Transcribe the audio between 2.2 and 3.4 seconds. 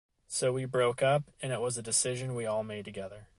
we all made together.